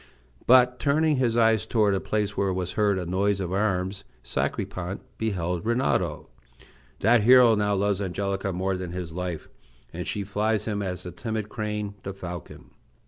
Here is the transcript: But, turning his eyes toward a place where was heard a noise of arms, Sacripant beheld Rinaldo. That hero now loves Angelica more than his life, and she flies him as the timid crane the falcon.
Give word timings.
But, 0.47 0.79
turning 0.79 1.17
his 1.17 1.37
eyes 1.37 1.67
toward 1.67 1.93
a 1.93 1.99
place 1.99 2.35
where 2.35 2.51
was 2.51 2.71
heard 2.71 2.97
a 2.97 3.05
noise 3.05 3.39
of 3.39 3.53
arms, 3.53 4.03
Sacripant 4.23 5.01
beheld 5.19 5.63
Rinaldo. 5.63 6.27
That 7.01 7.21
hero 7.21 7.53
now 7.53 7.75
loves 7.75 8.01
Angelica 8.01 8.51
more 8.51 8.75
than 8.75 8.93
his 8.93 9.11
life, 9.13 9.47
and 9.93 10.07
she 10.07 10.23
flies 10.23 10.65
him 10.65 10.81
as 10.81 11.03
the 11.03 11.11
timid 11.11 11.49
crane 11.49 11.93
the 12.01 12.15
falcon. 12.15 12.71